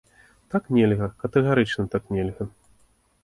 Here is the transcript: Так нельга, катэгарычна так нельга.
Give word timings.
Так 0.51 0.69
нельга, 0.77 1.09
катэгарычна 1.23 1.85
так 1.93 2.09
нельга. 2.17 2.47